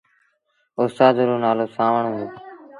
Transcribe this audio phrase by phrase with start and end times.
[0.81, 2.27] اُستآد رو نآلو سآݩوڻ هُݩدو۔